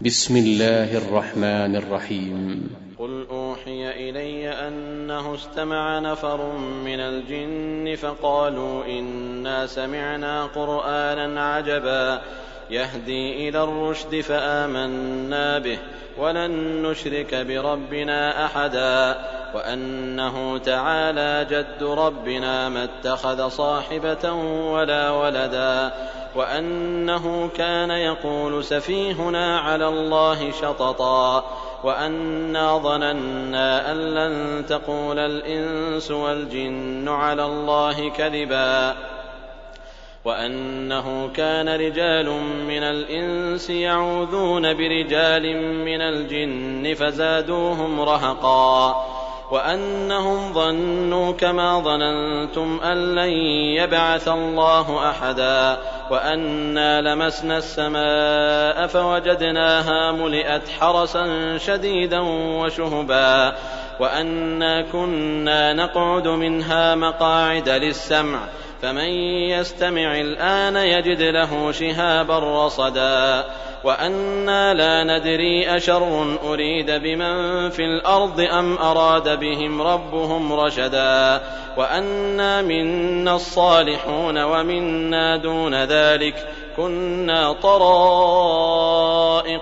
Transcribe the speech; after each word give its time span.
بسم 0.00 0.36
الله 0.36 0.98
الرحمن 0.98 1.76
الرحيم. 1.76 2.70
قل 2.98 3.26
أوحي 3.30 4.10
إلي 4.10 4.68
أنه 4.68 5.34
استمع 5.34 5.98
نفر 5.98 6.52
من 6.84 7.00
الجن 7.00 7.96
فقالوا 7.96 8.84
إنا 8.84 9.66
سمعنا 9.66 10.44
قرآنا 10.44 11.54
عجبا. 11.54 12.20
يهدي 12.70 13.48
إلى 13.48 13.64
الرشد 13.64 14.20
فآمنا 14.20 15.58
به 15.58 15.78
ولن 16.18 16.82
نشرك 16.82 17.34
بربنا 17.34 18.44
أحدا. 18.44 19.16
وأنه 19.54 20.58
تعالى 20.58 21.46
جد 21.50 21.82
ربنا 21.82 22.68
ما 22.68 22.84
اتخذ 22.84 23.48
صاحبة 23.48 24.32
ولا 24.72 25.10
ولدا. 25.10 25.92
وأنه 26.36 27.50
كان 27.56 27.90
يقول 27.90 28.64
سفيهنا 28.64 29.58
على 29.60 29.88
الله 29.88 30.50
شططا 30.50 31.44
وأنا 31.84 32.78
ظننا 32.78 33.92
أن 33.92 33.96
لن 33.96 34.66
تقول 34.66 35.18
الإنس 35.18 36.10
والجن 36.10 37.08
على 37.08 37.44
الله 37.44 38.10
كذبا 38.10 38.96
وأنه 40.24 41.30
كان 41.34 41.68
رجال 41.68 42.30
من 42.68 42.82
الإنس 42.82 43.70
يعوذون 43.70 44.74
برجال 44.74 45.56
من 45.84 46.00
الجن 46.00 46.94
فزادوهم 46.94 48.00
رهقا 48.00 49.04
وأنهم 49.50 50.52
ظنوا 50.52 51.32
كما 51.32 51.80
ظننتم 51.80 52.80
أن 52.84 53.14
لن 53.14 53.30
يبعث 53.76 54.28
الله 54.28 55.10
أحدا 55.10 55.78
وانا 56.10 57.00
لمسنا 57.00 57.58
السماء 57.58 58.86
فوجدناها 58.86 60.12
ملئت 60.12 60.68
حرسا 60.80 61.58
شديدا 61.58 62.20
وشهبا 62.60 63.56
وانا 64.00 64.82
كنا 64.92 65.72
نقعد 65.72 66.28
منها 66.28 66.94
مقاعد 66.94 67.68
للسمع 67.68 68.38
فمن 68.82 69.08
يستمع 69.50 70.20
الان 70.20 70.76
يجد 70.76 71.22
له 71.22 71.72
شهابا 71.72 72.66
رصدا 72.66 73.44
وأنا 73.86 74.74
لا 74.74 75.04
ندري 75.04 75.76
اشر 75.76 76.36
اريد 76.44 76.90
بمن 76.90 77.70
في 77.70 77.84
الأرض 77.84 78.40
ام 78.40 78.78
اراد 78.78 79.40
بهم 79.40 79.82
ربهم 79.82 80.52
رشدا 80.52 81.40
وانا 81.76 82.62
منا 82.62 83.34
الصالحون 83.34 84.42
ومنا 84.42 85.36
دون 85.36 85.74
ذلك 85.74 86.48
كنا 86.76 87.52
طرائق 87.52 88.88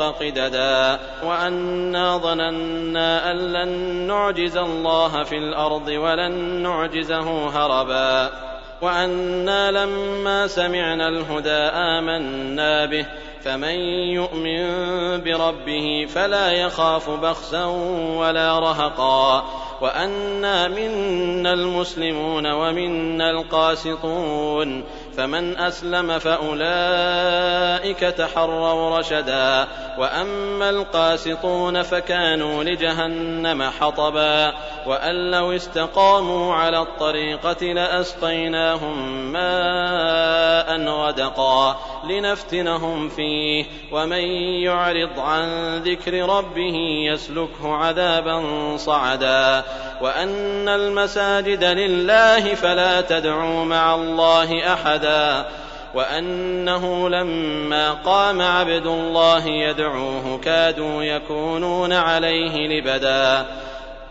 قددا 0.00 0.98
وانا 1.24 2.18
ظننا 2.18 3.30
ان 3.30 3.36
لن 3.36 3.68
نعجز 4.06 4.56
الله 4.56 5.22
في 5.22 5.36
الأرض 5.36 5.88
ولن 5.88 6.32
نعجزه 6.62 7.48
هربا 7.48 8.30
وأنا 8.82 9.70
لما 9.70 10.46
سمعنا 10.46 11.08
الهدى 11.08 11.50
امنا 11.50 12.86
به 12.86 13.06
فمن 13.44 13.74
يؤمن 14.14 14.60
بربه 15.24 16.06
فلا 16.14 16.52
يخاف 16.52 17.10
بخسا 17.10 17.64
ولا 18.18 18.58
رهقا 18.58 19.44
وانا 19.80 20.68
منا 20.68 21.52
المسلمون 21.52 22.46
ومنا 22.46 23.30
القاسطون 23.30 24.84
فمن 25.16 25.58
أسلم 25.58 26.18
فأولئك 26.18 28.00
تحروا 28.00 28.98
رشدا 28.98 29.66
وأما 29.98 30.70
القاسطون 30.70 31.82
فكانوا 31.82 32.64
لجهنم 32.64 33.62
حطبا 33.62 34.54
وأن 34.86 35.30
لو 35.30 35.52
استقاموا 35.52 36.54
على 36.54 36.78
الطريقة 36.78 37.66
لأسقيناهم 37.66 39.08
ماء 39.32 40.80
غدقا 40.80 41.78
لنفتنهم 42.04 43.08
فيه. 43.08 43.64
ومن 43.92 44.24
يعرض 44.62 45.18
عن 45.18 45.76
ذكر 45.76 46.12
ربه 46.12 46.76
يسلكه 47.12 47.74
عذابا 47.74 48.42
صعدا. 48.76 49.62
وأن 50.00 50.68
المساجد 50.68 51.64
لله 51.64 52.54
فلا 52.54 53.00
تدعوا 53.00 53.64
مع 53.64 53.94
الله 53.94 54.72
أحدا. 54.72 55.44
وأنه 55.94 57.08
لما 57.08 57.92
قام 57.92 58.42
عبد 58.42 58.86
الله 58.86 59.46
يدعوه 59.46 60.40
كادوا 60.44 61.02
يكونون 61.02 61.92
عليه 61.92 62.80
لبدا. 62.80 63.46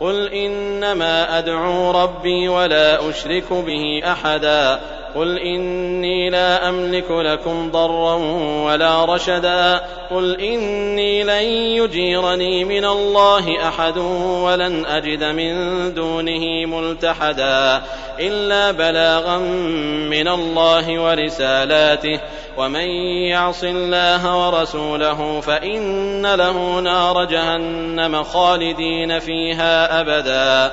قل 0.00 0.32
إنما 0.32 1.38
أدعو 1.38 1.90
ربي 1.90 2.48
ولا 2.48 3.10
أشرك 3.10 3.52
به 3.52 4.02
أحدا. 4.04 4.80
قل 5.14 5.38
إني 5.38 6.30
لا 6.30 6.68
أملك 6.68 7.10
لكم 7.10 7.70
ضرا 7.70 8.14
ولا 8.64 9.04
رشدا 9.04 9.80
قل 10.10 10.40
إني 10.40 11.24
لن 11.24 11.42
يجيرني 11.82 12.64
من 12.64 12.84
الله 12.84 13.68
أحد 13.68 13.98
ولن 14.42 14.86
أجد 14.86 15.24
من 15.24 15.54
دونه 15.94 16.66
ملتحدا 16.66 17.82
إلا 18.20 18.70
بلاغا 18.70 19.38
من 20.08 20.28
الله 20.28 21.02
ورسالاته 21.02 22.20
ومن 22.56 22.88
يعص 23.30 23.64
الله 23.64 24.46
ورسوله 24.46 25.40
فإن 25.40 26.26
له 26.26 26.80
نار 26.80 27.24
جهنم 27.24 28.22
خالدين 28.22 29.18
فيها 29.18 30.00
أبدا 30.00 30.72